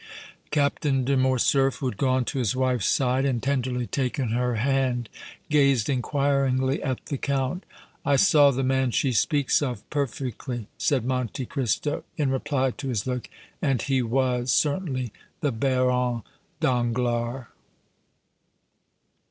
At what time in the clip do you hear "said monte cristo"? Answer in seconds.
10.79-12.03